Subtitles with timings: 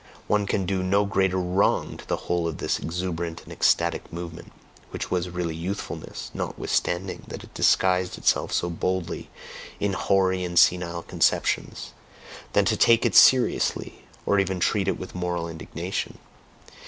[0.25, 4.51] One can do no greater wrong to the whole of this exuberant and eccentric movement
[4.89, 9.29] (which was really youthfulness, notwithstanding that it disguised itself so boldly,
[9.79, 11.91] in hoary and senile conceptions),
[12.53, 16.17] than to take it seriously, or even treat it with moral indignation.